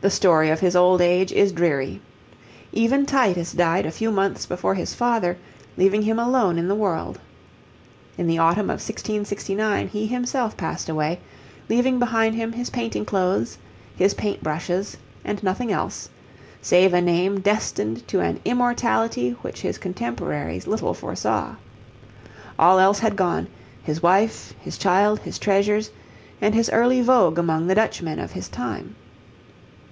[0.00, 2.00] The story of his old age is dreary.
[2.72, 5.36] Even Titus died a few months before his father,
[5.76, 7.18] leaving him alone in the world.
[8.16, 11.18] In the autumn of 1669 he himself passed away,
[11.68, 13.58] leaving behind him his painting clothes,
[13.96, 16.08] his paint brushes, and nothing else,
[16.62, 21.56] save a name destined to an immortality which his contemporaries little foresaw.
[22.56, 23.48] All else had gone:
[23.82, 25.90] his wife, his child, his treasures,
[26.40, 28.94] and his early vogue among the Dutchmen of his time.